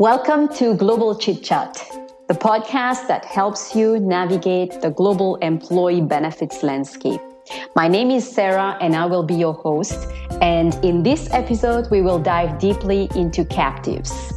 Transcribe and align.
Welcome 0.00 0.48
to 0.54 0.74
Global 0.74 1.16
Chit 1.16 1.44
Chat, 1.44 1.74
the 2.26 2.34
podcast 2.34 3.06
that 3.06 3.24
helps 3.24 3.76
you 3.76 4.00
navigate 4.00 4.80
the 4.80 4.90
global 4.90 5.36
employee 5.36 6.00
benefits 6.00 6.64
landscape. 6.64 7.20
My 7.76 7.86
name 7.86 8.10
is 8.10 8.28
Sarah 8.28 8.76
and 8.80 8.96
I 8.96 9.06
will 9.06 9.22
be 9.22 9.36
your 9.36 9.52
host. 9.52 10.10
And 10.42 10.74
in 10.84 11.04
this 11.04 11.32
episode, 11.32 11.88
we 11.92 12.02
will 12.02 12.18
dive 12.18 12.58
deeply 12.58 13.08
into 13.14 13.44
captives. 13.44 14.32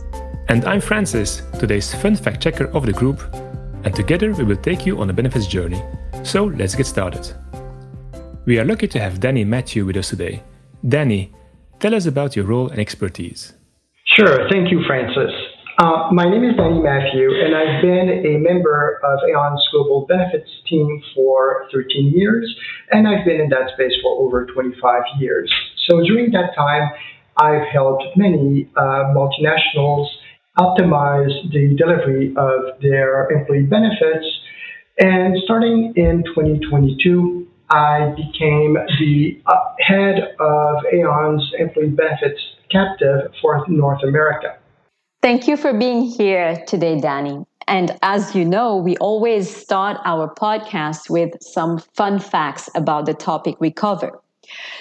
And 0.48 0.64
I'm 0.66 0.80
Francis, 0.80 1.42
today's 1.58 1.92
fun 1.92 2.16
fact 2.16 2.40
checker 2.40 2.66
of 2.76 2.86
the 2.86 2.94
group. 2.94 3.20
And 3.84 3.96
together 3.96 4.34
we 4.34 4.44
will 4.44 4.58
take 4.58 4.86
you 4.86 5.02
on 5.02 5.10
a 5.10 5.14
benefits 5.14 5.48
journey. 5.48 5.82
So 6.22 6.44
let's 6.44 6.76
get 6.76 6.86
started. 6.86 7.34
We 8.46 8.60
are 8.60 8.64
lucky 8.64 8.88
to 8.90 9.00
have 9.00 9.22
Dany 9.22 9.44
Mathieu 9.44 9.88
with 9.88 9.98
us 9.98 10.10
today. 10.10 10.44
Dany, 10.86 11.32
tell 11.80 11.96
us 11.96 12.06
about 12.06 12.36
your 12.36 12.46
role 12.46 12.70
and 12.70 12.80
expertise. 12.80 13.54
Sure. 14.16 14.48
Thank 14.50 14.72
you, 14.72 14.84
Francis. 14.88 15.32
Uh, 15.78 16.10
my 16.12 16.28
name 16.28 16.44
is 16.44 16.56
Dany 16.56 16.82
Mathieu, 16.82 17.30
and 17.46 17.54
I've 17.54 17.84
been 17.84 18.10
a 18.26 18.40
member 18.40 19.00
of 19.04 19.20
Aon's 19.30 19.64
global 19.72 20.08
benefits 20.08 20.50
team 20.68 21.04
for 21.14 21.68
13 21.72 22.14
years, 22.16 22.52
and 22.90 23.08
I've 23.08 23.24
been 23.24 23.40
in 23.40 23.50
that 23.50 23.70
space 23.76 23.94
for 24.02 24.20
over 24.20 24.48
25 24.48 25.04
years. 25.20 25.54
So 25.88 26.02
during 26.02 26.32
that 26.32 26.56
time, 26.56 26.90
I've 27.38 27.68
helped 27.72 28.06
many 28.16 28.68
uh, 28.76 29.14
multinationals 29.14 30.08
optimize 30.58 31.30
the 31.52 31.76
delivery 31.78 32.34
of 32.36 32.82
their 32.82 33.30
employee 33.30 33.68
benefits. 33.68 34.26
And 34.98 35.38
starting 35.46 35.94
in 35.96 36.24
2022, 36.34 37.46
I 37.70 38.16
became 38.16 38.78
the 38.98 39.40
uh, 39.46 39.54
head 39.86 40.34
of 40.40 40.78
Aon's 40.92 41.52
employee 41.60 41.90
benefits 41.90 42.42
captive 42.72 43.32
for 43.40 43.64
North 43.68 44.02
America. 44.04 44.57
Thank 45.28 45.46
you 45.46 45.58
for 45.58 45.74
being 45.74 46.04
here 46.04 46.64
today, 46.68 46.96
Dany. 46.96 47.46
And 47.68 47.98
as 48.02 48.34
you 48.34 48.46
know, 48.46 48.78
we 48.78 48.96
always 48.96 49.54
start 49.54 49.98
our 50.06 50.34
podcast 50.34 51.10
with 51.10 51.32
some 51.42 51.80
fun 51.80 52.18
facts 52.20 52.70
about 52.76 53.06
the 53.06 53.14
topic 53.14 53.60
we 53.60 53.70
cover. 53.70 54.22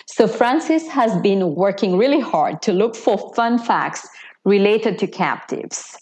So, 0.07 0.29
Francis 0.29 0.87
has 0.87 1.21
been 1.21 1.57
working 1.57 1.99
really 1.99 2.21
hard 2.21 2.63
to 2.63 2.73
look 2.73 2.95
for 2.95 3.35
fun 3.35 3.59
facts 3.59 4.09
related 4.45 5.01
to 5.01 5.09
captives. 5.09 5.99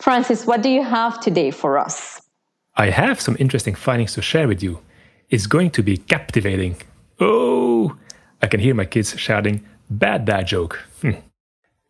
Francis, 0.00 0.44
what 0.44 0.60
do 0.60 0.70
you 0.70 0.82
have 0.82 1.20
today 1.20 1.52
for 1.52 1.78
us? 1.78 2.20
I 2.74 2.90
have 2.90 3.20
some 3.20 3.36
interesting 3.38 3.76
findings 3.76 4.14
to 4.14 4.22
share 4.22 4.48
with 4.48 4.60
you. 4.60 4.80
It's 5.30 5.46
going 5.46 5.70
to 5.70 5.84
be 5.84 5.98
captivating. 5.98 6.78
Oh, 7.20 7.96
I 8.42 8.48
can 8.48 8.58
hear 8.58 8.74
my 8.74 8.86
kids 8.86 9.16
shouting, 9.16 9.64
bad 9.88 10.24
dad 10.24 10.48
joke. 10.48 10.80
Hmm. 11.00 11.20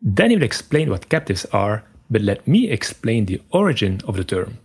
Dany 0.05 0.35
will 0.35 0.43
explain 0.43 0.91
what 0.91 1.09
captives 1.09 1.45
are, 1.45 1.83
but 2.09 2.21
let 2.21 2.47
me 2.47 2.69
explain 2.69 3.25
the 3.25 3.41
origin 3.51 4.01
of 4.07 4.17
the 4.17 4.23
term. 4.23 4.57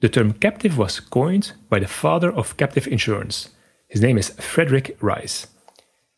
The 0.00 0.08
term 0.08 0.32
captive 0.34 0.76
was 0.76 1.00
coined 1.00 1.52
by 1.70 1.78
the 1.78 1.88
father 1.88 2.32
of 2.32 2.56
captive 2.56 2.86
insurance. 2.86 3.50
His 3.88 4.02
name 4.02 4.18
is 4.18 4.30
Frederic 4.30 4.96
Reiss. 5.00 5.46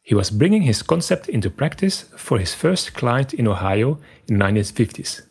He 0.02 0.14
was 0.14 0.30
bringing 0.30 0.62
his 0.62 0.82
concept 0.82 1.28
into 1.28 1.50
practice 1.50 2.02
for 2.16 2.38
his 2.38 2.54
first 2.54 2.94
client 2.94 3.34
in 3.34 3.46
Ohio 3.46 3.98
in 4.26 4.38
the 4.38 4.44
1950s. 4.44 5.22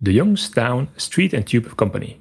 The 0.00 0.12
Youngstown 0.12 0.88
Sheet 0.96 1.32
and 1.32 1.46
Tube 1.46 1.76
Company. 1.76 2.20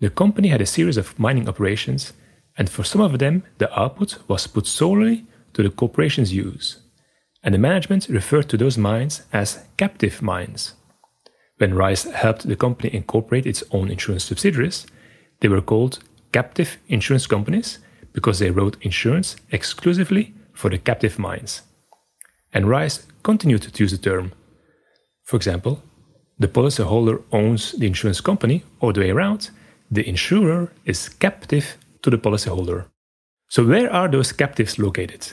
The 0.00 0.10
company 0.10 0.48
had 0.48 0.60
a 0.60 0.66
series 0.66 0.96
of 0.96 1.18
mining 1.18 1.48
operations, 1.48 2.12
and 2.58 2.68
for 2.68 2.84
some 2.84 3.00
of 3.00 3.18
them, 3.18 3.44
the 3.58 3.72
output 3.78 4.18
was 4.28 4.46
put 4.46 4.66
solely 4.66 5.26
to 5.52 5.62
the 5.62 5.70
corporation's 5.70 6.32
use 6.32 6.82
and 7.42 7.54
the 7.54 7.58
management 7.58 8.08
referred 8.08 8.48
to 8.48 8.56
those 8.56 8.78
mines 8.78 9.22
as 9.32 9.64
captive 9.76 10.22
mines. 10.22 10.74
When 11.62 11.74
Reiss 11.74 12.10
helped 12.10 12.48
the 12.48 12.56
company 12.56 12.92
incorporate 12.92 13.46
its 13.46 13.62
own 13.70 13.88
insurance 13.88 14.24
subsidiaries, 14.24 14.84
they 15.38 15.46
were 15.46 15.60
called 15.60 16.00
captive 16.32 16.78
insurance 16.88 17.28
companies 17.28 17.78
because 18.12 18.40
they 18.40 18.50
wrote 18.50 18.82
insurance 18.82 19.36
exclusively 19.52 20.34
for 20.52 20.70
the 20.70 20.78
captive 20.78 21.20
mines. 21.20 21.62
And 22.52 22.68
Reiss 22.68 23.06
continued 23.22 23.62
to 23.62 23.80
use 23.80 23.92
the 23.92 23.98
term. 23.98 24.32
For 25.22 25.36
example, 25.36 25.80
the 26.36 26.48
policyholder 26.48 27.22
owns 27.30 27.70
the 27.78 27.86
insurance 27.86 28.20
company, 28.20 28.64
or 28.80 28.92
the 28.92 29.02
way 29.02 29.10
around, 29.10 29.50
the 29.88 30.08
insurer 30.08 30.72
is 30.84 31.10
captive 31.10 31.78
to 32.02 32.10
the 32.10 32.18
policyholder. 32.18 32.86
So, 33.48 33.64
where 33.64 33.88
are 33.88 34.08
those 34.08 34.32
captives 34.32 34.80
located? 34.80 35.32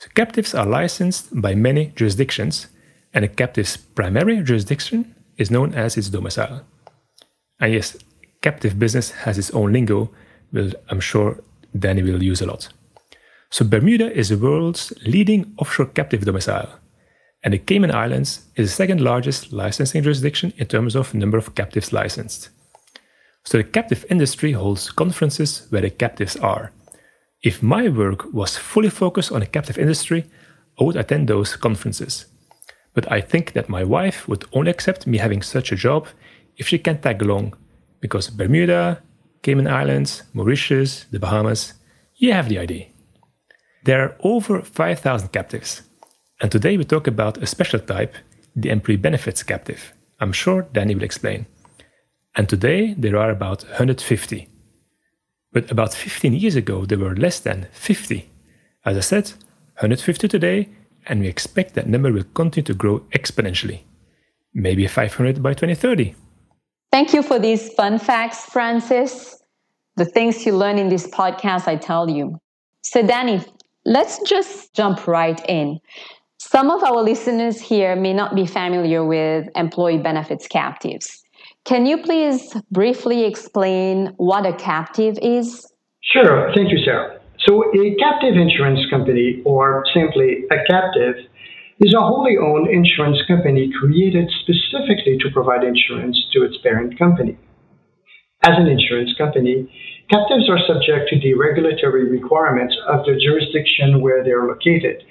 So 0.00 0.08
captives 0.16 0.56
are 0.56 0.66
licensed 0.66 1.40
by 1.40 1.54
many 1.54 1.92
jurisdictions, 1.94 2.66
and 3.14 3.24
a 3.24 3.28
captive's 3.28 3.76
primary 3.76 4.42
jurisdiction 4.42 5.14
is 5.38 5.50
known 5.50 5.74
as 5.74 5.96
its 5.96 6.10
domicile. 6.10 6.64
And 7.60 7.72
yes, 7.72 7.96
captive 8.42 8.78
business 8.78 9.10
has 9.10 9.38
its 9.38 9.50
own 9.52 9.72
lingo, 9.72 10.10
which 10.50 10.74
I'm 10.90 11.00
sure 11.00 11.40
Dany 11.76 12.02
will 12.02 12.22
use 12.22 12.42
a 12.42 12.46
lot. 12.46 12.68
So 13.50 13.64
Bermuda 13.64 14.12
is 14.12 14.28
the 14.28 14.36
world's 14.36 14.92
leading 15.06 15.54
offshore 15.58 15.86
captive 15.86 16.24
domicile, 16.24 16.68
and 17.42 17.54
the 17.54 17.58
Cayman 17.58 17.94
Islands 17.94 18.46
is 18.56 18.68
the 18.68 18.74
second 18.74 19.00
largest 19.00 19.52
licensing 19.52 20.02
jurisdiction 20.02 20.52
in 20.58 20.66
terms 20.66 20.94
of 20.94 21.14
number 21.14 21.38
of 21.38 21.54
captives 21.54 21.92
licensed. 21.92 22.50
So 23.44 23.58
the 23.58 23.64
captive 23.64 24.04
industry 24.10 24.52
holds 24.52 24.90
conferences 24.90 25.66
where 25.70 25.80
the 25.82 25.90
captives 25.90 26.36
are, 26.36 26.72
if 27.42 27.62
my 27.62 27.88
work 27.88 28.32
was 28.32 28.56
fully 28.56 28.90
focused 28.90 29.32
on 29.32 29.40
the 29.40 29.46
captive 29.46 29.78
industry, 29.78 30.26
I 30.78 30.84
would 30.84 30.96
attend 30.96 31.28
those 31.28 31.56
conferences. 31.56 32.26
But 32.98 33.12
I 33.12 33.20
think 33.20 33.52
that 33.52 33.68
my 33.68 33.84
wife 33.84 34.26
would 34.26 34.44
only 34.52 34.72
accept 34.72 35.06
me 35.06 35.18
having 35.18 35.40
such 35.40 35.70
a 35.70 35.76
job 35.76 36.08
if 36.56 36.66
she 36.66 36.80
can 36.80 37.00
tag 37.00 37.22
along, 37.22 37.54
because 38.00 38.28
Bermuda, 38.28 39.00
Cayman 39.42 39.68
Islands, 39.68 40.24
Mauritius, 40.32 41.04
the 41.12 41.20
Bahamas, 41.20 41.74
you 42.16 42.32
have 42.32 42.48
the 42.48 42.58
idea. 42.58 42.86
There 43.84 44.02
are 44.02 44.16
over 44.24 44.62
5,000 44.62 45.28
captives, 45.28 45.82
and 46.40 46.50
today 46.50 46.76
we 46.76 46.84
talk 46.84 47.06
about 47.06 47.38
a 47.38 47.46
special 47.46 47.78
type, 47.78 48.16
the 48.56 48.70
employee 48.70 48.96
benefits 48.96 49.44
captive. 49.44 49.92
I'm 50.18 50.32
sure 50.32 50.64
Dany 50.64 50.94
will 50.96 51.04
explain. 51.04 51.46
And 52.34 52.48
today 52.48 52.94
there 52.94 53.16
are 53.16 53.30
about 53.30 53.62
150. 53.62 54.48
But 55.52 55.70
about 55.70 55.94
15 55.94 56.32
years 56.32 56.56
ago, 56.56 56.84
there 56.84 56.98
were 56.98 57.14
less 57.14 57.38
than 57.38 57.68
50. 57.70 58.28
As 58.84 58.96
I 58.96 59.00
said, 59.02 59.30
150 59.76 60.26
today, 60.26 60.70
and 61.08 61.20
we 61.20 61.28
expect 61.28 61.74
that 61.74 61.88
number 61.88 62.12
will 62.12 62.24
continue 62.34 62.64
to 62.64 62.74
grow 62.74 63.00
exponentially. 63.12 63.80
Maybe 64.54 64.86
500 64.86 65.42
by 65.42 65.54
2030. 65.54 66.14
Thank 66.90 67.12
you 67.12 67.22
for 67.22 67.38
these 67.38 67.72
fun 67.74 67.98
facts, 67.98 68.46
Francis. 68.46 69.42
The 69.96 70.04
things 70.04 70.46
you 70.46 70.56
learn 70.56 70.78
in 70.78 70.88
this 70.88 71.06
podcast, 71.06 71.68
I 71.68 71.76
tell 71.76 72.08
you. 72.08 72.38
So, 72.82 73.02
Dany, 73.02 73.46
let's 73.84 74.20
just 74.22 74.74
jump 74.74 75.06
right 75.06 75.40
in. 75.48 75.78
Some 76.38 76.70
of 76.70 76.82
our 76.82 77.02
listeners 77.02 77.60
here 77.60 77.94
may 77.96 78.14
not 78.14 78.34
be 78.34 78.46
familiar 78.46 79.04
with 79.04 79.48
employee 79.54 79.98
benefits 79.98 80.46
captives. 80.46 81.22
Can 81.64 81.84
you 81.84 81.98
please 81.98 82.56
briefly 82.70 83.24
explain 83.24 84.14
what 84.16 84.46
a 84.46 84.54
captive 84.54 85.18
is? 85.20 85.66
Sure. 86.00 86.50
Thank 86.54 86.70
you, 86.70 86.78
Sarah. 86.84 87.20
So, 87.48 87.64
a 87.72 87.96
captive 87.96 88.36
insurance 88.36 88.84
company, 88.90 89.40
or 89.46 89.82
simply 89.94 90.44
a 90.52 90.60
captive, 90.68 91.16
is 91.80 91.94
a 91.94 92.00
wholly 92.00 92.36
owned 92.36 92.68
insurance 92.68 93.16
company 93.26 93.72
created 93.72 94.28
specifically 94.44 95.16
to 95.16 95.30
provide 95.32 95.64
insurance 95.64 96.18
to 96.34 96.44
its 96.44 96.58
parent 96.62 96.98
company. 96.98 97.38
As 98.44 98.52
an 98.58 98.66
insurance 98.66 99.14
company, 99.16 99.64
captives 100.10 100.50
are 100.50 100.60
subject 100.68 101.08
to 101.08 101.20
the 101.20 101.32
regulatory 101.32 102.10
requirements 102.10 102.76
of 102.86 103.06
the 103.06 103.16
jurisdiction 103.16 104.02
where 104.02 104.22
they 104.22 104.32
are 104.32 104.46
located, 104.46 105.02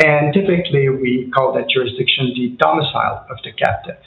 and 0.00 0.32
typically 0.32 0.88
we 0.88 1.30
call 1.34 1.52
that 1.52 1.68
jurisdiction 1.68 2.32
the 2.32 2.56
domicile 2.56 3.26
of 3.28 3.36
the 3.44 3.52
captive. 3.52 4.00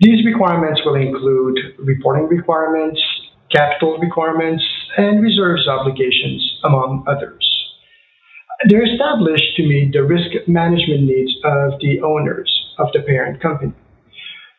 These 0.00 0.26
requirements 0.26 0.82
will 0.84 0.96
include 0.96 1.56
reporting 1.78 2.28
requirements, 2.28 3.00
capital 3.52 3.98
requirements, 3.98 4.64
and 4.96 5.22
reserves 5.22 5.68
obligations, 5.68 6.58
among 6.64 7.04
others. 7.06 7.48
They're 8.68 8.84
established 8.84 9.56
to 9.56 9.62
meet 9.62 9.92
the 9.92 10.04
risk 10.04 10.30
management 10.46 11.02
needs 11.02 11.32
of 11.44 11.80
the 11.80 12.00
owners 12.02 12.50
of 12.78 12.88
the 12.92 13.02
parent 13.02 13.40
company. 13.40 13.72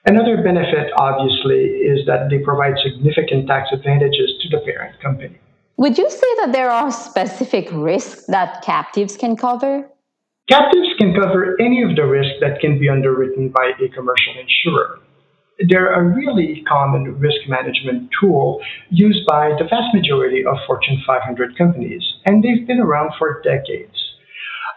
Another 0.06 0.44
benefit, 0.44 0.92
obviously, 0.98 1.64
is 1.88 2.06
that 2.08 2.30
they 2.30 2.40
provide 2.40 2.74
significant 2.84 3.48
tax 3.48 3.70
advantages 3.72 4.34
to 4.42 4.50
the 4.50 4.60
parent 4.66 5.00
company. 5.02 5.38
Would 5.78 5.98
you 5.98 6.10
say 6.10 6.36
that 6.42 6.52
there 6.52 6.70
are 6.70 6.92
specific 6.92 7.70
risks 7.72 8.26
that 8.28 8.62
captives 8.64 9.16
can 9.16 9.38
cover? 9.38 9.90
Captives 10.50 10.90
can 11.00 11.16
cover 11.16 11.56
any 11.62 11.82
of 11.84 11.96
the 11.96 12.06
risks 12.06 12.36
that 12.42 12.60
can 12.60 12.78
be 12.78 12.90
underwritten 12.90 13.50
by 13.50 13.72
a 13.80 13.88
commercial 13.90 14.34
insurer 14.40 15.00
they're 15.70 15.94
a 15.94 16.04
really 16.04 16.64
common 16.68 17.20
risk 17.20 17.48
management 17.48 18.10
tool 18.20 18.60
used 18.90 19.26
by 19.28 19.50
the 19.58 19.66
vast 19.66 19.94
majority 19.94 20.44
of 20.46 20.58
Fortune 20.66 21.02
500 21.06 21.58
companies, 21.58 22.04
and 22.26 22.44
they've 22.44 22.66
been 22.68 22.80
around 22.80 23.12
for 23.18 23.42
decades. 23.44 23.96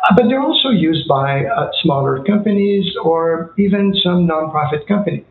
Uh, 0.04 0.14
but 0.16 0.28
they're 0.28 0.42
also 0.42 0.68
used 0.68 1.08
by 1.08 1.44
uh, 1.44 1.68
smaller 1.82 2.22
companies 2.24 2.84
or 3.02 3.54
even 3.58 3.94
some 4.02 4.28
nonprofit 4.28 4.86
companies. 4.86 5.24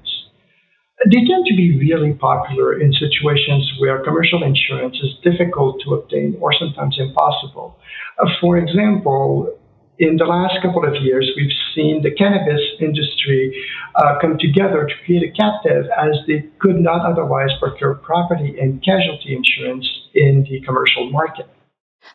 They 1.12 1.19
tend 1.27 1.45
to 1.45 1.56
be 1.56 1.77
really 1.77 2.13
popular 2.13 2.80
in 2.80 2.92
situations 2.94 3.71
where 3.80 4.03
commercial 4.03 4.44
insurance 4.44 4.97
is 5.03 5.12
difficult 5.24 5.81
to 5.86 5.94
obtain 5.95 6.38
or 6.39 6.51
sometimes 6.53 6.95
impossible. 6.97 7.77
Uh, 8.18 8.30
for 8.42 8.57
example, 8.57 9.56
in 10.00 10.18
the 10.18 10.25
last 10.25 10.62
couple 10.62 10.86
of 10.86 11.01
years, 11.01 11.31
we've 11.38 11.56
seen 11.74 12.01
the 12.03 12.12
cannabis 12.12 12.62
industry 12.80 13.56
uh, 13.95 14.18
come 14.19 14.38
together 14.38 14.86
to 14.86 14.94
create 15.06 15.24
a 15.24 15.31
captive 15.31 15.86
as 15.97 16.15
they 16.27 16.45
could 16.59 16.80
not 16.80 17.06
otherwise 17.06 17.50
procure 17.59 17.95
property 17.95 18.56
and 18.59 18.83
casualty 18.83 19.36
insurance 19.36 19.88
in 20.13 20.45
the 20.50 20.59
commercial 20.62 21.09
market. 21.09 21.47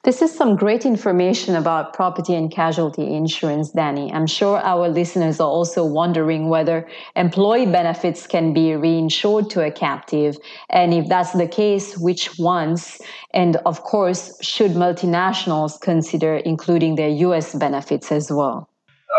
This 0.03 0.23
is 0.23 0.35
some 0.35 0.57
great 0.57 0.87
information 0.87 1.57
about 1.57 1.93
property 1.93 2.35
and 2.35 2.51
casualty 2.51 3.13
insurance, 3.13 3.73
Dany. 3.73 4.13
I'm 4.15 4.27
sure 4.27 4.59
our 4.59 4.89
listeners 4.89 5.41
are 5.41 5.49
also 5.49 5.85
wondering 5.85 6.49
whether 6.49 6.89
employee 7.17 7.67
benefits 7.67 8.27
can 8.27 8.55
be 8.55 8.71
reinsured 8.71 9.51
to 9.51 9.67
a 9.67 9.71
captive, 9.71 10.37
and 10.71 10.95
if 10.95 11.09
that's 11.09 11.33
the 11.33 11.47
case, 11.47 11.99
which 11.99 12.39
ones? 12.39 13.01
And 13.35 13.57
of 13.67 13.83
course, 13.83 14.43
should 14.43 14.73
multinationals 14.73 15.81
consider 15.81 16.37
including 16.37 16.95
their 16.95 17.11
US 17.29 17.55
benefits 17.55 18.11
as 18.11 18.31
well? 18.33 18.71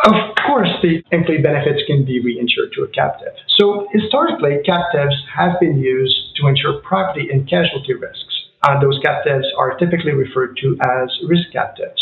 Of 0.05 0.13
course, 0.47 0.71
the 0.81 1.03
employee 1.11 1.43
benefits 1.43 1.83
can 1.85 2.05
be 2.05 2.19
reinsured 2.23 2.73
to 2.73 2.83
a 2.83 2.87
captive. 2.87 3.33
So, 3.59 3.87
historically, 3.93 4.57
captives 4.65 5.15
have 5.35 5.59
been 5.59 5.77
used 5.77 6.35
to 6.37 6.47
insure 6.47 6.79
property 6.81 7.29
and 7.31 7.47
casualty 7.47 7.93
risks. 7.93 8.30
Uh, 8.63 8.79
those 8.79 8.99
captives 9.03 9.45
are 9.57 9.77
typically 9.77 10.11
referred 10.11 10.57
to 10.57 10.77
as 10.81 11.09
risk 11.27 11.51
captives. 11.51 12.01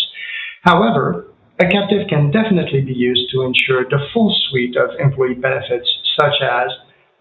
However, 0.61 1.27
a 1.59 1.67
captive 1.67 2.07
can 2.09 2.31
definitely 2.31 2.81
be 2.81 2.93
used 2.93 3.31
to 3.31 3.43
insure 3.43 3.83
the 3.83 3.99
full 4.13 4.35
suite 4.49 4.75
of 4.77 4.91
employee 4.99 5.35
benefits, 5.35 5.87
such 6.19 6.35
as 6.41 6.71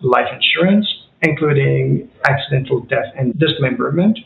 life 0.00 0.28
insurance, 0.32 0.86
including 1.22 2.08
accidental 2.28 2.80
death 2.80 3.10
and 3.16 3.36
dismemberment, 3.38 4.18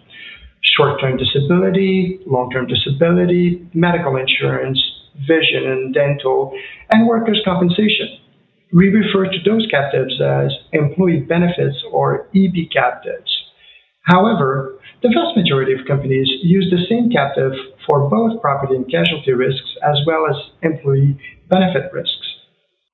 short 0.76 1.00
term 1.00 1.16
disability, 1.16 2.20
long 2.26 2.50
term 2.50 2.66
disability, 2.66 3.66
medical 3.74 4.16
insurance, 4.16 4.78
vision 5.26 5.64
and 5.64 5.94
dental, 5.94 6.52
and 6.90 7.06
workers' 7.06 7.40
compensation. 7.44 8.18
We 8.72 8.88
refer 8.88 9.26
to 9.26 9.38
those 9.44 9.66
captives 9.70 10.20
as 10.20 10.52
employee 10.72 11.20
benefits 11.20 11.76
or 11.90 12.28
EB 12.34 12.70
captives. 12.72 13.30
However, 14.02 14.78
the 15.02 15.08
vast 15.08 15.36
majority 15.36 15.72
of 15.72 15.80
companies 15.86 16.28
use 16.42 16.70
the 16.70 16.84
same 16.88 17.10
captive 17.10 17.52
for 17.86 18.08
both 18.08 18.40
property 18.40 18.76
and 18.76 18.88
casualty 18.90 19.32
risks 19.32 19.76
as 19.82 19.98
well 20.06 20.26
as 20.30 20.36
employee 20.62 21.18
benefit 21.48 21.92
risks. 21.92 22.26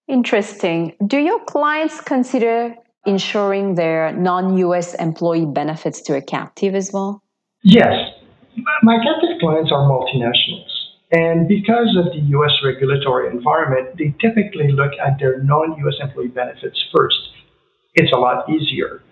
Interesting. 0.09 0.95
Do 1.07 1.19
your 1.19 1.39
clients 1.45 2.01
consider 2.01 2.75
insuring 3.07 3.75
their 3.75 4.13
non 4.13 4.57
US 4.57 4.95
employee 4.95 5.47
benefits 5.47 6.01
to 6.03 6.17
a 6.17 6.23
captive 6.23 6.75
as 6.75 6.91
well? 6.93 7.23
Yes. 7.63 7.95
My 8.83 8.97
captive 8.97 9.39
clients 9.39 9.71
are 9.71 9.87
multinationals. 9.87 10.73
And 11.13 11.47
because 11.47 11.97
of 11.99 12.07
the 12.13 12.21
US 12.39 12.53
regulatory 12.65 13.31
environment, 13.31 13.99
they 13.99 14.15
typically 14.21 14.73
look 14.73 14.93
at 15.05 15.19
their 15.19 15.43
non 15.43 15.77
US 15.85 15.97
employee 16.01 16.29
benefits 16.29 16.83
first. 16.95 17.21
It's 17.95 18.13
a 18.13 18.19
lot 18.19 18.49
easier. 18.49 19.03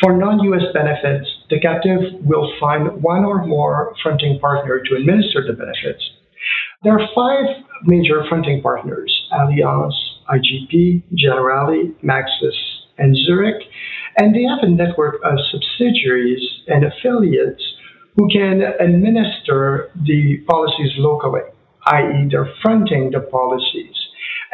For 0.00 0.16
non-US 0.16 0.72
benefits, 0.72 1.28
the 1.54 1.60
captive 1.60 2.00
will 2.24 2.52
find 2.58 3.00
one 3.00 3.24
or 3.24 3.46
more 3.46 3.94
fronting 4.02 4.40
partner 4.40 4.80
to 4.80 4.96
administer 4.96 5.44
the 5.46 5.52
benefits. 5.52 6.02
There 6.82 6.98
are 6.98 7.08
five 7.14 7.64
major 7.84 8.24
fronting 8.28 8.60
partners, 8.60 9.12
Allianz, 9.32 9.94
IGP, 10.28 11.04
Generali, 11.14 11.94
MAXIS, 12.02 12.56
and 12.98 13.16
Zurich, 13.24 13.62
and 14.18 14.34
they 14.34 14.42
have 14.42 14.62
a 14.62 14.68
network 14.68 15.20
of 15.24 15.38
subsidiaries 15.50 16.42
and 16.66 16.84
affiliates 16.84 17.62
who 18.16 18.28
can 18.28 18.62
administer 18.80 19.90
the 20.04 20.38
policies 20.48 20.92
locally, 20.98 21.42
i.e., 21.86 22.28
they're 22.30 22.52
fronting 22.62 23.10
the 23.12 23.20
policies. 23.20 23.94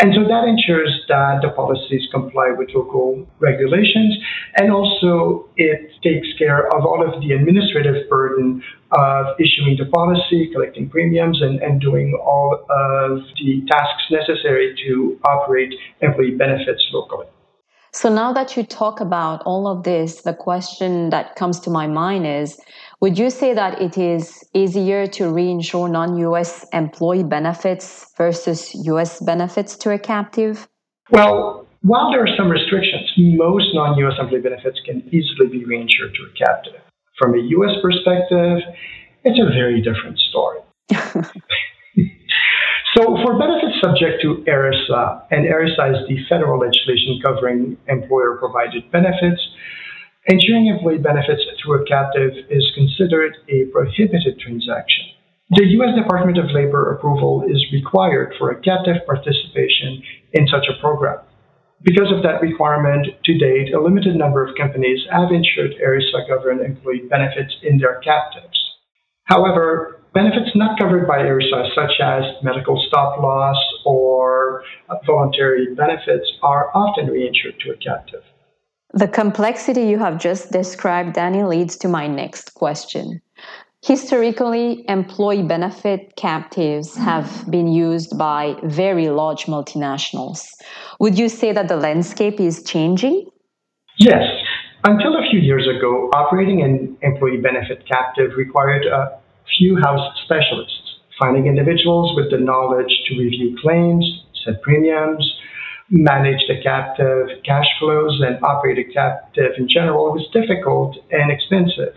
And 0.01 0.15
so 0.15 0.25
that 0.25 0.49
ensures 0.49 1.05
that 1.09 1.41
the 1.43 1.51
policies 1.51 2.09
comply 2.11 2.55
with 2.57 2.71
local 2.75 3.27
regulations. 3.39 4.17
And 4.57 4.73
also, 4.73 5.47
it 5.57 5.91
takes 6.03 6.27
care 6.39 6.69
of 6.75 6.87
all 6.87 7.05
of 7.07 7.21
the 7.21 7.33
administrative 7.33 8.09
burden 8.09 8.63
of 8.93 9.27
issuing 9.39 9.77
the 9.77 9.85
policy, 9.93 10.51
collecting 10.53 10.89
premiums, 10.89 11.43
and, 11.43 11.61
and 11.61 11.81
doing 11.83 12.19
all 12.25 12.65
of 12.71 13.19
the 13.45 13.63
tasks 13.71 14.05
necessary 14.11 14.75
to 14.87 15.21
operate 15.27 15.75
employee 16.01 16.31
benefits 16.31 16.83
locally. 16.93 17.27
So 17.93 18.09
now 18.09 18.33
that 18.33 18.57
you 18.57 18.63
talk 18.63 19.01
about 19.01 19.43
all 19.45 19.67
of 19.67 19.83
this, 19.83 20.23
the 20.23 20.33
question 20.33 21.11
that 21.11 21.35
comes 21.35 21.59
to 21.61 21.71
my 21.71 21.89
mind 21.89 22.27
is 22.27 22.59
would 23.01 23.19
you 23.19 23.31
say 23.31 23.55
that 23.55 23.81
it 23.81 23.97
is 23.97 24.45
easier 24.55 25.07
to 25.07 25.25
reinsure 25.25 25.91
non 25.91 26.17
US 26.19 26.67
employee 26.73 27.25
benefits 27.25 28.07
versus 28.17 28.75
US 28.87 29.21
benefits 29.21 29.77
to 29.79 29.91
a 29.91 29.99
captive? 29.99 30.69
Well, 31.11 31.67
while 31.83 32.11
there 32.11 32.23
are 32.23 32.37
some 32.37 32.51
restrictions, 32.51 33.11
most 33.17 33.75
non 33.75 33.97
US 33.99 34.15
employee 34.21 34.43
benefits 34.43 34.79
can 34.85 35.03
easily 35.13 35.49
be 35.49 35.65
reinsured 35.65 36.13
to 36.15 36.23
a 36.29 36.33
captive. 36.47 36.81
From 37.19 37.35
a 37.35 37.39
US 37.39 37.77
perspective, 37.81 38.59
it's 39.25 39.41
a 39.41 39.47
very 39.47 39.81
different 39.81 40.19
story. 40.19 40.59
so, 42.95 43.17
for 43.25 43.39
benefits 43.39 43.81
subject 43.81 44.21
to 44.23 44.45
ERISA, 44.47 45.23
and 45.31 45.47
ERISA 45.47 46.03
is 46.03 46.09
the 46.09 46.19
federal 46.29 46.59
legislation 46.61 47.19
covering 47.25 47.79
employer 47.89 48.37
provided 48.37 48.91
benefits, 48.91 49.41
Insuring 50.27 50.67
employee 50.67 50.99
benefits 50.99 51.41
through 51.57 51.81
a 51.81 51.87
captive 51.87 52.37
is 52.51 52.73
considered 52.75 53.37
a 53.49 53.65
prohibited 53.73 54.39
transaction. 54.39 55.07
The 55.49 55.65
U.S. 55.81 55.97
Department 55.97 56.37
of 56.37 56.53
Labor 56.53 56.93
approval 56.93 57.45
is 57.49 57.73
required 57.73 58.35
for 58.39 58.51
a 58.51 58.61
captive 58.61 59.01
participation 59.07 60.03
in 60.35 60.47
such 60.47 60.69
a 60.69 60.79
program. 60.79 61.21
Because 61.83 62.13
of 62.13 62.23
that 62.23 62.43
requirement, 62.43 63.07
to 63.25 63.39
date, 63.39 63.73
a 63.73 63.81
limited 63.81 64.15
number 64.15 64.45
of 64.45 64.55
companies 64.61 65.01
have 65.11 65.33
insured 65.33 65.81
ERISA 65.81 66.29
governed 66.29 66.61
employee 66.61 67.09
benefits 67.09 67.57
in 67.63 67.79
their 67.79 67.99
captives. 68.05 68.61
However, 69.25 70.03
benefits 70.13 70.53
not 70.55 70.79
covered 70.79 71.09
by 71.09 71.21
ERISA, 71.21 71.75
such 71.75 71.97
as 71.99 72.45
medical 72.45 72.77
stop 72.89 73.19
loss 73.23 73.57
or 73.87 74.65
voluntary 75.07 75.75
benefits, 75.75 76.31
are 76.43 76.69
often 76.77 77.07
reinsured 77.07 77.59
to 77.65 77.73
a 77.73 77.77
captive. 77.77 78.23
The 78.93 79.07
complexity 79.07 79.83
you 79.83 79.99
have 79.99 80.19
just 80.19 80.51
described, 80.51 81.15
Dany, 81.15 81.49
leads 81.49 81.77
to 81.79 81.89
my 81.89 82.09
next 82.09 82.55
question. 82.55 83.21
Historically, 83.83 84.85
employee 84.89 85.45
benefit 85.45 86.17
captives 86.17 86.97
have 86.97 87.49
been 87.49 87.69
used 87.69 88.19
by 88.19 88.57
very 88.65 89.09
large 89.09 89.47
multinationals. 89.47 90.45
Would 90.99 91.19
you 91.19 91.29
say 91.29 91.53
that 91.53 91.69
the 91.69 91.77
landscape 91.77 92.41
is 92.41 92.63
changing? 92.65 93.27
Yes. 93.97 94.25
Until 94.85 95.17
a 95.17 95.23
few 95.31 95.39
years 95.39 95.69
ago, 95.69 96.11
operating 96.13 96.63
an 96.63 96.97
employee 97.03 97.37
benefit 97.37 97.87
captive 97.87 98.33
required 98.37 98.85
a 98.87 99.19
few 99.57 99.77
house 99.77 100.19
specialists, 100.25 100.97
finding 101.19 101.47
individuals 101.47 102.17
with 102.17 102.31
the 102.31 102.39
knowledge 102.39 102.93
to 103.07 103.19
review 103.19 103.57
claims, 103.63 104.05
set 104.45 104.61
premiums, 104.63 105.25
manage 105.91 106.41
the 106.47 106.63
captive 106.63 107.43
cash 107.45 107.67
flows 107.79 108.23
and 108.25 108.43
operate 108.45 108.79
a 108.79 108.93
captive 108.93 109.53
in 109.59 109.69
general 109.69 110.13
was 110.13 110.27
difficult 110.33 110.97
and 111.11 111.31
expensive. 111.31 111.95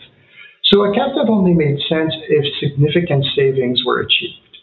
So 0.72 0.84
a 0.84 0.96
captive 0.96 1.30
only 1.30 1.54
made 1.54 1.78
sense 1.88 2.14
if 2.28 2.46
significant 2.60 3.26
savings 3.36 3.84
were 3.86 4.02
achieved. 4.02 4.58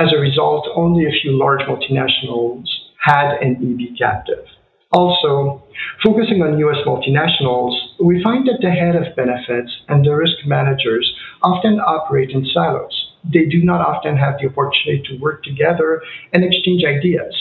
As 0.00 0.12
a 0.12 0.18
result, 0.18 0.66
only 0.74 1.04
a 1.04 1.12
few 1.22 1.38
large 1.38 1.60
multinationals 1.68 2.64
had 3.04 3.36
an 3.42 3.60
EB 3.60 3.98
captive. 3.98 4.46
Also, 4.92 5.62
focusing 6.02 6.40
on 6.40 6.58
US 6.58 6.86
multinationals, 6.86 7.76
we 8.00 8.22
find 8.22 8.46
that 8.46 8.60
the 8.62 8.70
head 8.70 8.96
of 8.96 9.14
benefits 9.16 9.70
and 9.88 10.04
the 10.04 10.14
risk 10.14 10.46
managers 10.46 11.12
often 11.42 11.80
operate 11.80 12.30
in 12.30 12.46
silos. 12.46 13.12
They 13.24 13.44
do 13.44 13.62
not 13.62 13.80
often 13.80 14.16
have 14.16 14.38
the 14.40 14.48
opportunity 14.48 15.02
to 15.08 15.18
work 15.20 15.42
together 15.42 16.00
and 16.32 16.44
exchange 16.44 16.84
ideas. 16.84 17.34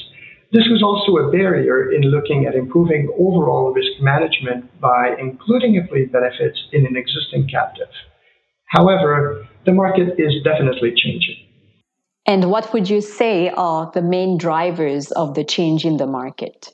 This 0.54 0.70
was 0.70 0.84
also 0.84 1.18
a 1.18 1.32
barrier 1.32 1.92
in 1.92 2.04
looking 2.04 2.46
at 2.46 2.54
improving 2.54 3.10
overall 3.18 3.74
risk 3.74 4.00
management 4.00 4.80
by 4.80 5.16
including 5.20 5.74
employee 5.74 6.06
benefits 6.06 6.60
in 6.72 6.86
an 6.86 6.96
existing 6.96 7.48
captive. 7.50 7.90
However, 8.68 9.48
the 9.66 9.72
market 9.72 10.14
is 10.20 10.44
definitely 10.44 10.94
changing. 10.96 11.38
And 12.28 12.52
what 12.52 12.72
would 12.72 12.88
you 12.88 13.02
say 13.02 13.50
are 13.50 13.90
the 13.96 14.04
main 14.04 14.38
drivers 14.38 15.12
of 15.14 15.34
the 15.34 15.44
change 15.44 15.86
in 15.86 15.98
the 15.98 16.06
market? 16.06 16.70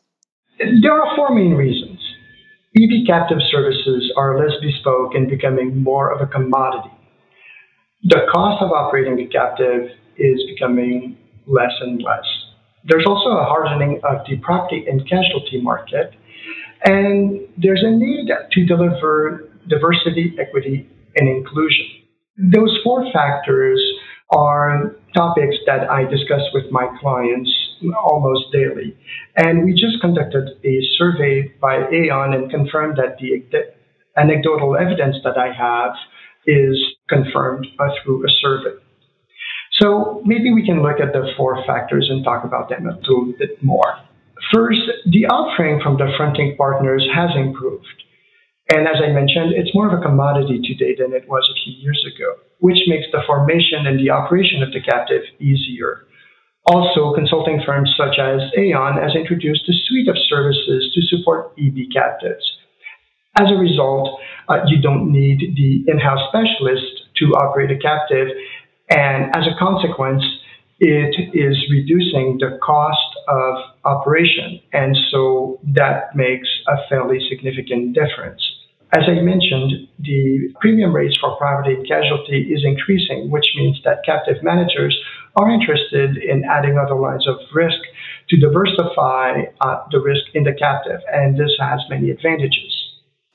There 0.60 1.02
are 1.02 1.16
four 1.16 1.34
main 1.34 1.54
reasons. 1.54 2.00
EB 2.76 3.08
captive 3.08 3.40
services 3.50 4.12
are 4.18 4.38
less 4.38 4.60
bespoke 4.62 5.16
and 5.16 5.30
becoming 5.30 5.82
more 5.82 6.12
of 6.12 6.20
a 6.20 6.28
commodity. 6.28 6.94
The 8.04 8.28
cost 8.30 8.62
of 8.62 8.72
operating 8.72 9.20
a 9.22 9.28
captive 9.28 9.90
is 10.18 10.44
becoming 10.54 11.18
less 11.48 11.72
and 11.80 12.02
less. 12.02 12.28
There's 12.86 13.06
also 13.06 13.30
a 13.30 13.46
hardening 13.46 14.00
of 14.04 14.26
the 14.28 14.38
property 14.38 14.86
and 14.88 15.02
casualty 15.08 15.62
market. 15.62 16.14
And 16.86 17.42
there's 17.58 17.84
a 17.84 17.92
need 17.92 18.30
to 18.52 18.66
deliver 18.66 19.50
diversity, 19.68 20.36
equity, 20.40 20.90
and 21.16 21.28
inclusion. 21.28 21.86
Those 22.38 22.78
four 22.84 23.12
factors 23.12 23.82
are 24.32 24.96
topics 25.14 25.56
that 25.66 25.90
I 25.90 26.04
discuss 26.06 26.42
with 26.54 26.66
my 26.72 26.88
clients 27.02 27.52
almost 28.04 28.52
daily. 28.54 28.96
And 29.36 29.66
we 29.66 29.74
just 29.74 30.00
conducted 30.02 30.50
a 30.64 30.80
survey 30.98 31.54
by 31.60 31.88
Aon 31.92 32.34
and 32.34 32.50
confirmed 32.50 32.98
that 32.98 33.18
the 33.20 33.44
anecdotal 34.18 34.78
evidence 34.78 35.18
that 35.24 35.38
I 35.38 35.52
have 35.52 35.94
is 36.46 36.78
confirmed 37.10 37.68
uh, 37.80 37.90
through 38.04 38.26
a 38.26 38.30
survey. 38.42 38.78
So 39.82 40.22
maybe 40.26 40.54
we 40.54 40.66
can 40.66 40.84
look 40.84 41.00
at 41.00 41.14
the 41.14 41.32
four 41.38 41.64
factors 41.66 42.08
and 42.10 42.24
talk 42.24 42.44
about 42.44 42.70
them 42.70 42.86
a 42.86 42.96
little 43.00 43.34
bit 43.38 43.64
more. 43.64 44.00
First, 44.54 44.82
the 45.06 45.26
offering 45.28 45.80
from 45.82 45.98
the 45.98 46.12
fronting 46.18 46.56
partners 46.58 47.08
has 47.14 47.30
improved. 47.36 47.86
And 48.72 48.88
as 48.88 49.02
I 49.02 49.10
mentioned, 49.12 49.54
it's 49.56 49.74
more 49.74 49.88
of 49.88 49.98
a 49.98 50.02
commodity 50.02 50.62
today 50.62 50.96
than 51.00 51.14
it 51.14 51.28
was 51.28 51.48
a 51.50 51.58
few 51.64 51.74
years 51.82 52.06
ago, 52.06 52.36
which 52.60 52.78
makes 52.88 53.08
the 53.12 53.24
formation 53.26 53.88
and 53.88 54.00
the 54.00 54.12
operation 54.12 54.62
of 54.62 54.72
the 54.72 54.82
captive 54.82 55.24
easier. 55.40 56.06
Also, 56.68 57.14
consulting 57.16 57.62
firms 57.66 57.90
such 57.98 58.20
as 58.20 58.42
Aon 58.58 59.02
has 59.02 59.16
introduced 59.16 59.68
a 59.68 59.74
suite 59.88 60.08
of 60.08 60.18
services 60.30 60.92
to 60.94 61.02
support 61.10 61.54
EB 61.58 61.90
captives. 61.92 62.46
As 63.40 63.50
a 63.50 63.58
result, 63.58 64.20
uh, 64.50 64.62
you 64.68 64.82
don't 64.82 65.12
need 65.12 65.56
the 65.56 65.92
in-house 65.92 66.30
specialist 66.30 67.10
to 67.18 67.26
operate 67.42 67.72
a 67.72 67.80
captive, 67.80 68.28
and 68.90 69.36
as 69.36 69.46
a 69.46 69.58
consequence, 69.60 70.24
it 70.80 71.16
is 71.34 71.58
reducing 71.70 72.38
the 72.40 72.58
cost 72.64 73.12
of 73.28 73.56
operation, 73.84 74.60
and 74.72 74.98
so 75.12 75.60
that 75.76 76.16
makes 76.16 76.48
a 76.68 76.78
fairly 76.88 77.20
significant 77.30 77.94
difference. 77.94 78.42
As 78.92 79.04
I 79.08 79.22
mentioned, 79.22 79.88
the 80.00 80.52
premium 80.60 80.96
rates 80.96 81.16
for 81.22 81.36
property 81.38 81.76
and 81.76 81.88
casualty 81.88 82.50
is 82.52 82.64
increasing, 82.66 83.30
which 83.30 83.46
means 83.56 83.80
that 83.84 84.04
captive 84.04 84.42
managers 84.42 84.98
are 85.36 85.52
interested 85.52 86.18
in 86.18 86.44
adding 86.50 86.78
other 86.78 86.96
lines 86.96 87.28
of 87.28 87.36
risk 87.54 87.78
to 88.30 88.38
diversify 88.38 89.44
uh, 89.62 89.84
the 89.92 90.00
risk 90.00 90.24
in 90.34 90.44
the 90.44 90.54
captive, 90.54 91.02
and 91.14 91.38
this 91.38 91.52
has 91.60 91.82
many 91.90 92.10
advantages. 92.10 92.79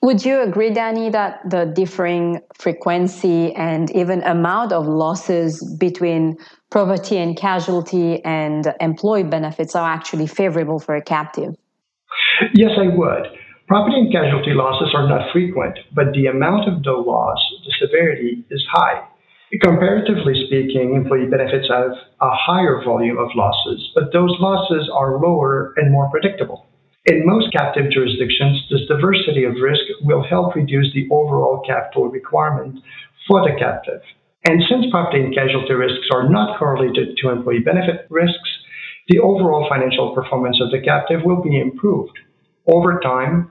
Would 0.04 0.22
you 0.22 0.42
agree, 0.42 0.70
Dany, 0.70 1.10
that 1.12 1.40
the 1.48 1.64
differing 1.64 2.42
frequency 2.58 3.54
and 3.54 3.90
even 3.96 4.22
amount 4.24 4.70
of 4.70 4.86
losses 4.86 5.64
between 5.80 6.36
property 6.70 7.16
and 7.16 7.34
casualty 7.34 8.22
and 8.22 8.74
employee 8.80 9.24
benefits 9.24 9.74
are 9.74 9.88
actually 9.88 10.26
favorable 10.26 10.78
for 10.78 10.94
a 10.94 11.00
captive? 11.00 11.54
Yes, 12.52 12.72
I 12.76 12.94
would. 12.94 13.28
Property 13.66 13.96
and 13.96 14.12
casualty 14.12 14.52
losses 14.52 14.92
are 14.94 15.08
not 15.08 15.32
frequent, 15.32 15.78
but 15.94 16.12
the 16.12 16.26
amount 16.26 16.68
of 16.68 16.82
the 16.82 16.92
loss, 16.92 17.40
the 17.64 17.72
severity, 17.80 18.44
is 18.50 18.62
high. 18.72 19.08
Comparatively 19.62 20.34
speaking, 20.46 20.96
employee 20.96 21.30
benefits 21.30 21.66
have 21.70 21.92
a 22.20 22.30
higher 22.30 22.82
volume 22.84 23.16
of 23.16 23.30
losses, 23.34 23.88
but 23.94 24.12
those 24.12 24.36
losses 24.38 24.90
are 24.92 25.18
lower 25.18 25.72
and 25.78 25.90
more 25.90 26.10
predictable. 26.10 26.63
In 27.06 27.26
most 27.26 27.52
captive 27.52 27.90
jurisdictions, 27.90 28.64
this 28.70 28.88
diversity 28.88 29.44
of 29.44 29.60
risk 29.60 29.84
will 30.00 30.22
help 30.22 30.54
reduce 30.54 30.90
the 30.94 31.06
overall 31.10 31.62
capital 31.66 32.08
requirement 32.08 32.80
for 33.28 33.42
the 33.42 33.54
captive. 33.58 34.00
And 34.48 34.62
since 34.70 34.86
property 34.90 35.22
and 35.22 35.34
casualty 35.34 35.74
risks 35.74 36.08
are 36.14 36.30
not 36.30 36.58
correlated 36.58 37.18
to 37.18 37.28
employee 37.28 37.60
benefit 37.60 38.06
risks, 38.08 38.48
the 39.08 39.18
overall 39.18 39.68
financial 39.68 40.14
performance 40.14 40.58
of 40.62 40.70
the 40.70 40.80
captive 40.80 41.20
will 41.24 41.42
be 41.42 41.60
improved. 41.60 42.18
Over 42.72 42.98
time, 43.00 43.50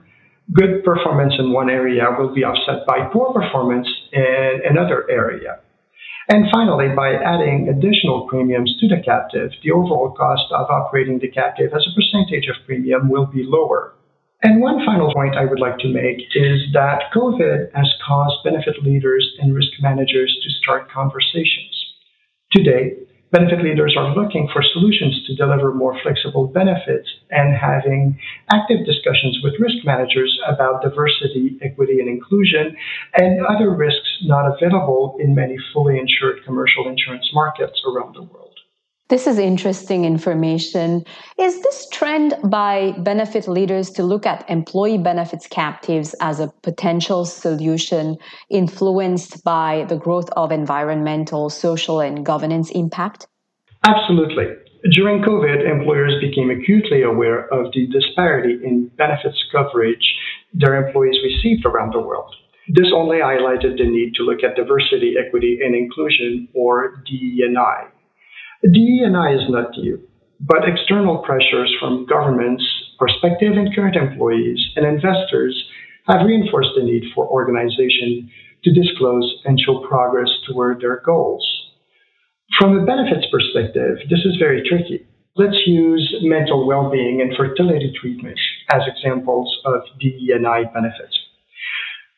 good 0.52 0.82
performance 0.82 1.34
in 1.38 1.52
one 1.52 1.70
area 1.70 2.06
will 2.18 2.34
be 2.34 2.42
offset 2.42 2.84
by 2.88 3.08
poor 3.12 3.32
performance 3.32 3.86
in 4.12 4.62
another 4.68 5.08
area. 5.08 5.60
And 6.28 6.46
finally, 6.50 6.88
by 6.96 7.14
adding 7.14 7.68
additional 7.68 8.26
premiums 8.28 8.74
to 8.80 8.88
the 8.88 9.02
captive, 9.04 9.50
the 9.62 9.72
overall 9.72 10.14
cost 10.16 10.50
of 10.52 10.70
operating 10.70 11.18
the 11.18 11.28
captive 11.28 11.72
as 11.74 11.86
a 11.86 11.94
percentage 11.94 12.48
of 12.48 12.64
premium 12.64 13.10
will 13.10 13.26
be 13.26 13.44
lower. 13.44 13.94
And 14.42 14.60
one 14.60 14.84
final 14.84 15.12
point 15.12 15.36
I 15.36 15.44
would 15.44 15.60
like 15.60 15.78
to 15.78 15.88
make 15.88 16.20
is 16.34 16.60
that 16.72 17.12
COVID 17.14 17.72
has 17.74 17.92
caused 18.06 18.44
benefit 18.44 18.82
leaders 18.82 19.26
and 19.40 19.54
risk 19.54 19.72
managers 19.80 20.36
to 20.42 20.50
start 20.62 20.90
conversations. 20.90 21.72
Today, 22.52 22.92
benefit 23.34 23.64
leaders 23.64 23.96
are 23.98 24.14
looking 24.14 24.48
for 24.52 24.62
solutions 24.62 25.26
to 25.26 25.34
deliver 25.34 25.74
more 25.74 25.98
flexible 26.04 26.46
benefits 26.46 27.08
and 27.30 27.52
having 27.52 28.16
active 28.52 28.86
discussions 28.86 29.40
with 29.42 29.54
risk 29.58 29.84
managers 29.84 30.38
about 30.46 30.82
diversity, 30.82 31.58
equity, 31.60 31.98
and 31.98 32.08
inclusion, 32.08 32.76
and 33.18 33.44
other 33.46 33.74
risks 33.74 34.08
not 34.22 34.46
available 34.46 35.16
in 35.18 35.34
many 35.34 35.56
fully 35.72 35.98
insured 35.98 36.44
commercial 36.44 36.88
insurance 36.88 37.28
markets 37.34 37.82
around 37.90 38.14
the 38.14 38.22
world. 38.22 38.43
This 39.14 39.28
is 39.28 39.38
interesting 39.38 40.04
information. 40.04 41.04
Is 41.38 41.62
this 41.62 41.88
trend 41.90 42.34
by 42.42 42.94
benefit 42.98 43.46
leaders 43.46 43.90
to 43.90 44.02
look 44.02 44.26
at 44.26 44.44
employee 44.50 44.98
benefits 44.98 45.46
captives 45.46 46.16
as 46.20 46.40
a 46.40 46.52
potential 46.64 47.24
solution 47.24 48.16
influenced 48.50 49.44
by 49.44 49.86
the 49.88 49.94
growth 49.94 50.28
of 50.30 50.50
environmental, 50.50 51.48
social, 51.48 52.00
and 52.00 52.26
governance 52.26 52.72
impact? 52.72 53.28
Absolutely. 53.84 54.46
During 54.90 55.22
COVID, 55.22 55.64
employers 55.64 56.14
became 56.20 56.50
acutely 56.50 57.02
aware 57.02 57.46
of 57.54 57.72
the 57.72 57.86
disparity 57.86 58.58
in 58.64 58.90
benefits 58.98 59.40
coverage 59.52 60.04
their 60.54 60.74
employees 60.84 61.20
received 61.22 61.64
around 61.64 61.92
the 61.92 62.00
world. 62.00 62.34
This 62.66 62.90
only 62.92 63.18
highlighted 63.18 63.78
the 63.78 63.86
need 63.86 64.14
to 64.16 64.24
look 64.24 64.42
at 64.42 64.56
diversity, 64.56 65.14
equity, 65.24 65.60
and 65.64 65.76
inclusion, 65.76 66.48
or 66.52 67.00
DE&I. 67.06 67.93
DE&I 68.72 69.34
is 69.34 69.50
not 69.50 69.76
new, 69.76 70.00
but 70.40 70.66
external 70.66 71.18
pressures 71.18 71.74
from 71.78 72.06
governments, 72.06 72.64
prospective 72.98 73.52
and 73.52 73.74
current 73.74 73.94
employees, 73.94 74.58
and 74.76 74.86
investors 74.86 75.54
have 76.08 76.24
reinforced 76.24 76.70
the 76.74 76.82
need 76.82 77.04
for 77.14 77.28
organization 77.28 78.30
to 78.64 78.72
disclose 78.72 79.42
and 79.44 79.60
show 79.60 79.86
progress 79.86 80.30
toward 80.48 80.80
their 80.80 81.02
goals. 81.04 81.44
From 82.58 82.78
a 82.78 82.86
benefits 82.86 83.26
perspective, 83.30 83.98
this 84.08 84.24
is 84.24 84.36
very 84.38 84.66
tricky. 84.66 85.06
Let's 85.36 85.60
use 85.66 86.14
mental 86.22 86.66
well-being 86.66 87.20
and 87.20 87.36
fertility 87.36 87.92
treatment 88.00 88.38
as 88.70 88.80
examples 88.86 89.54
of 89.66 89.82
DE&I 90.00 90.64
benefits. 90.72 91.18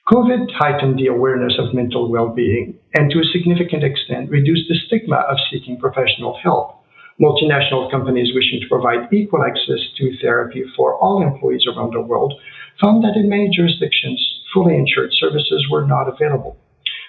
COVID 0.06 0.54
heightened 0.54 1.00
the 1.00 1.08
awareness 1.08 1.58
of 1.58 1.75
mental 1.75 2.08
well 2.08 2.28
being 2.28 2.78
and 2.94 3.10
to 3.10 3.18
a 3.18 3.32
significant 3.32 3.82
extent 3.82 4.30
reduced 4.30 4.68
the 4.68 4.78
stigma 4.86 5.26
of 5.28 5.36
seeking 5.50 5.80
professional 5.80 6.38
help. 6.40 6.78
Multinational 7.20 7.90
companies 7.90 8.30
wishing 8.32 8.60
to 8.62 8.68
provide 8.68 9.12
equal 9.12 9.42
access 9.42 9.82
to 9.98 10.16
therapy 10.22 10.62
for 10.76 10.94
all 10.94 11.26
employees 11.26 11.66
around 11.66 11.92
the 11.92 12.00
world 12.00 12.34
found 12.80 13.02
that 13.02 13.16
in 13.16 13.28
many 13.28 13.50
jurisdictions, 13.50 14.22
fully 14.54 14.76
insured 14.76 15.10
services 15.18 15.66
were 15.72 15.84
not 15.84 16.06
available. 16.06 16.56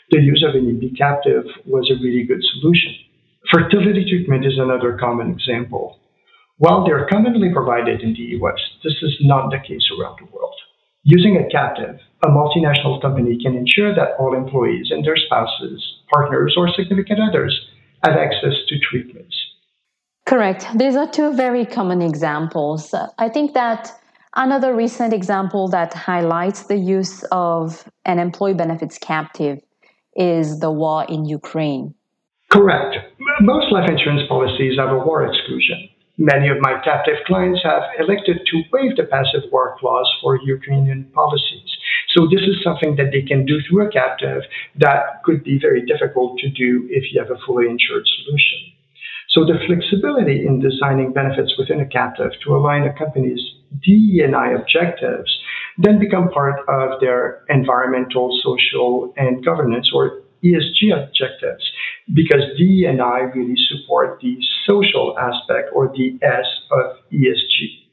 The 0.10 0.20
use 0.20 0.44
of 0.48 0.56
an 0.56 0.66
EB 0.66 0.98
captive 0.98 1.46
was 1.68 1.92
a 1.92 2.02
really 2.02 2.24
good 2.24 2.42
solution. 2.42 2.96
Fertility 3.54 4.10
treatment 4.10 4.44
is 4.44 4.58
another 4.58 4.98
common 4.98 5.30
example. 5.30 6.00
While 6.58 6.84
they're 6.84 7.06
commonly 7.06 7.54
provided 7.54 8.02
in 8.02 8.14
the 8.14 8.42
US, 8.42 8.58
this 8.84 8.98
is 9.04 9.18
not 9.22 9.52
the 9.52 9.60
case 9.60 9.86
around 9.94 10.18
the 10.18 10.34
world. 10.34 10.57
Using 11.10 11.38
a 11.38 11.50
captive, 11.50 12.02
a 12.22 12.28
multinational 12.28 13.02
company 13.02 13.42
can 13.42 13.56
ensure 13.56 13.96
that 13.96 14.18
all 14.20 14.36
employees 14.36 14.88
and 14.92 15.06
their 15.06 15.16
spouses, 15.16 15.82
partners, 16.14 16.56
or 16.58 16.68
significant 16.68 17.22
others 17.22 17.58
have 18.04 18.18
access 18.18 18.56
to 18.68 18.78
treatments. 18.78 19.34
Correct. 20.26 20.68
These 20.76 20.98
are 20.98 21.10
two 21.10 21.34
very 21.34 21.66
common 21.66 22.02
examples. 22.02 22.94
I 23.18 23.30
think 23.30 23.54
that 23.54 23.90
another 24.36 24.76
recent 24.76 25.14
example 25.14 25.70
that 25.70 25.94
highlights 25.94 26.64
the 26.64 26.76
use 26.76 27.24
of 27.32 27.90
an 28.04 28.20
employee 28.20 28.56
benefits 28.56 28.98
captive 28.98 29.60
is 30.18 30.60
the 30.60 30.72
war 30.72 31.06
in 31.08 31.24
Ukraine. 31.24 31.96
Correct. 32.52 32.98
Most 33.40 33.72
life 33.72 33.90
insurance 33.90 34.24
policies 34.28 34.78
have 34.78 34.90
a 34.90 35.00
war 35.00 35.26
exclusion. 35.26 35.88
Many 36.18 36.50
of 36.50 36.58
my 36.62 36.82
captive 36.84 37.18
clients 37.28 37.62
have 37.64 37.84
elected 38.00 38.42
to 38.48 38.64
waive 38.74 38.96
the 38.98 39.04
passive 39.04 39.52
war 39.52 39.78
clause 39.80 40.12
for 40.20 40.42
Ukrainian 40.42 41.06
policies. 41.14 41.70
So 42.16 42.26
this 42.26 42.42
is 42.42 42.64
something 42.64 42.96
that 42.96 43.12
they 43.12 43.22
can 43.22 43.46
do 43.46 43.60
through 43.62 43.88
a 43.88 43.92
captive 43.92 44.42
that 44.78 45.22
could 45.24 45.44
be 45.44 45.60
very 45.62 45.86
difficult 45.86 46.40
to 46.40 46.50
do 46.50 46.88
if 46.90 47.14
you 47.14 47.22
have 47.22 47.30
a 47.30 47.40
fully 47.46 47.70
insured 47.70 48.08
solution. 48.18 48.60
So 49.30 49.46
the 49.46 49.60
flexibility 49.68 50.48
in 50.48 50.60
designing 50.60 51.14
benefits 51.14 51.54
within 51.60 51.82
a 51.82 51.86
captive 51.86 52.32
to 52.44 52.56
align 52.56 52.84
a 52.84 52.98
company's 52.98 53.42
DE&I 53.84 54.52
objectives 54.54 55.30
then 55.78 56.00
become 56.00 56.30
part 56.30 56.68
of 56.68 57.00
their 57.00 57.44
environmental, 57.50 58.34
social, 58.42 59.14
and 59.18 59.46
governance 59.46 59.92
or 59.94 60.24
ESG 60.44 60.94
objectives 60.94 61.64
because 62.14 62.44
D 62.58 62.86
and 62.88 63.02
I 63.02 63.20
really 63.36 63.56
support 63.70 64.20
the 64.22 64.38
social 64.68 65.18
aspect 65.20 65.70
or 65.74 65.88
the 65.90 66.18
S 66.22 66.46
of 66.72 66.98
ESG. 67.12 67.88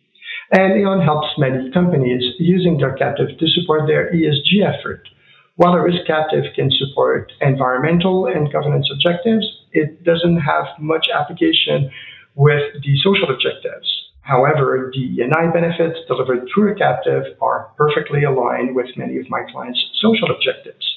And 0.53 0.81
Aon 0.81 1.01
helps 1.01 1.29
many 1.39 1.71
companies 1.73 2.23
using 2.39 2.79
their 2.79 2.95
captive 2.95 3.39
to 3.39 3.47
support 3.49 3.87
their 3.87 4.13
ESG 4.13 4.63
effort. 4.63 5.09
While 5.57 5.75
a 5.75 5.83
risk 5.83 6.07
captive 6.07 6.45
can 6.55 6.71
support 6.71 7.33
environmental 7.41 8.27
and 8.27 8.53
governance 8.53 8.89
objectives, 8.93 9.47
it 9.73 10.05
doesn't 10.05 10.39
have 10.39 10.67
much 10.79 11.07
application 11.15 11.91
with 12.35 12.83
the 12.83 12.97
social 13.03 13.31
objectives. 13.33 13.89
However, 14.23 14.91
the 14.93 15.19
ENI 15.21 15.53
benefits 15.53 15.99
delivered 16.09 16.49
through 16.49 16.73
a 16.73 16.75
captive 16.75 17.25
are 17.41 17.71
perfectly 17.77 18.25
aligned 18.25 18.75
with 18.75 18.87
many 18.97 19.19
of 19.19 19.29
my 19.29 19.43
clients' 19.53 19.85
social 20.01 20.31
objectives. 20.31 20.94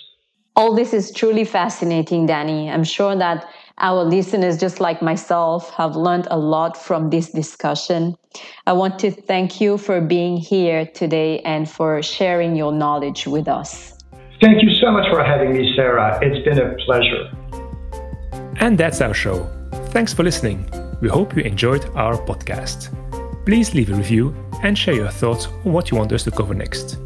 All 0.58 0.74
this 0.74 0.92
is 0.92 1.12
truly 1.12 1.46
fascinating, 1.46 2.28
Dany. 2.28 2.68
I'm 2.68 2.84
sure 2.84 3.16
that 3.16 3.48
our 3.78 4.04
listeners, 4.04 4.58
just 4.58 4.80
like 4.80 5.04
myself, 5.04 5.70
have 5.76 5.96
learned 5.96 6.28
a 6.32 6.40
lot 6.40 6.76
from 6.76 7.12
this 7.12 7.30
discussion. 7.30 8.18
I 8.66 8.74
want 8.74 8.98
to 9.00 9.12
thank 9.12 9.62
you 9.62 9.78
for 9.78 10.02
being 10.02 10.36
here 10.36 10.88
today 10.88 11.42
and 11.42 11.70
for 11.70 12.02
sharing 12.02 12.56
your 12.56 12.72
knowledge 12.72 13.28
with 13.28 13.48
us. 13.48 14.00
Thank 14.42 14.64
you 14.64 14.74
so 14.82 14.90
much 14.92 15.08
for 15.12 15.24
having 15.24 15.54
me, 15.54 15.76
Sarah. 15.76 16.18
It's 16.24 16.44
been 16.44 16.60
a 16.60 16.74
pleasure. 16.86 17.30
And 18.60 18.80
that's 18.80 19.00
our 19.00 19.14
show. 19.14 19.46
Thanks 19.92 20.12
for 20.12 20.24
listening. 20.24 20.68
We 21.02 21.08
hope 21.08 21.38
you 21.38 21.44
enjoyed 21.44 21.86
our 21.94 22.18
podcast. 22.18 22.90
Please 23.46 23.76
leave 23.76 23.92
a 23.92 23.94
review 23.94 24.36
and 24.64 24.76
share 24.76 24.96
your 24.96 25.10
thoughts 25.10 25.46
on 25.66 25.72
what 25.72 25.92
you 25.92 25.98
want 25.98 26.12
us 26.14 26.24
to 26.24 26.32
cover 26.32 26.56
next. 26.56 26.98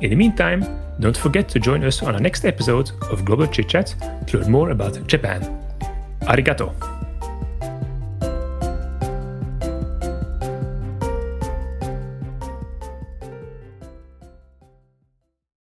In 0.00 0.10
the 0.10 0.16
meantime, 0.16 0.85
don't 1.00 1.16
forget 1.16 1.48
to 1.50 1.58
join 1.58 1.84
us 1.84 2.02
on 2.02 2.14
our 2.14 2.20
next 2.20 2.44
episode 2.44 2.90
of 3.10 3.24
Global 3.24 3.46
Chit 3.46 3.68
Chat 3.68 3.94
to 4.26 4.38
learn 4.38 4.50
more 4.50 4.70
about 4.70 5.06
Japan. 5.06 5.42
Arigato! 6.22 6.95